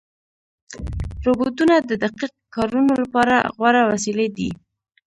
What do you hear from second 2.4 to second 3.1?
کارونو